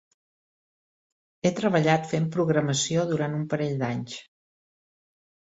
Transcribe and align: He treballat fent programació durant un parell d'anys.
He 1.45 1.51
treballat 1.59 2.09
fent 2.13 2.25
programació 2.37 3.05
durant 3.13 3.37
un 3.41 3.45
parell 3.53 3.79
d'anys. 3.85 4.19